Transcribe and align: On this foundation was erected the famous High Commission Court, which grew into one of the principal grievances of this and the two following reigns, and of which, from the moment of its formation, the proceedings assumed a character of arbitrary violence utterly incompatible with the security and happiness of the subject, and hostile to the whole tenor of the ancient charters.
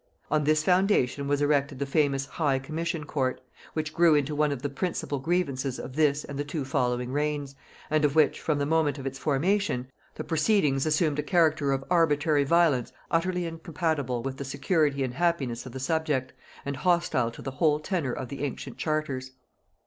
On 0.31 0.45
this 0.45 0.63
foundation 0.63 1.27
was 1.27 1.43
erected 1.43 1.77
the 1.77 1.85
famous 1.85 2.25
High 2.25 2.57
Commission 2.57 3.03
Court, 3.03 3.39
which 3.73 3.93
grew 3.93 4.15
into 4.15 4.33
one 4.33 4.51
of 4.51 4.63
the 4.63 4.67
principal 4.69 5.19
grievances 5.19 5.77
of 5.77 5.95
this 5.95 6.23
and 6.23 6.39
the 6.39 6.43
two 6.43 6.65
following 6.65 7.11
reigns, 7.11 7.53
and 7.87 8.03
of 8.03 8.15
which, 8.15 8.41
from 8.41 8.57
the 8.57 8.65
moment 8.65 8.97
of 8.97 9.05
its 9.05 9.19
formation, 9.19 9.91
the 10.15 10.23
proceedings 10.23 10.87
assumed 10.87 11.19
a 11.19 11.21
character 11.21 11.71
of 11.71 11.85
arbitrary 11.91 12.43
violence 12.45 12.91
utterly 13.11 13.45
incompatible 13.45 14.23
with 14.23 14.37
the 14.37 14.43
security 14.43 15.03
and 15.03 15.13
happiness 15.13 15.67
of 15.67 15.71
the 15.71 15.79
subject, 15.79 16.33
and 16.65 16.77
hostile 16.77 17.29
to 17.29 17.43
the 17.43 17.51
whole 17.51 17.79
tenor 17.79 18.11
of 18.11 18.29
the 18.29 18.41
ancient 18.43 18.79
charters. 18.79 19.33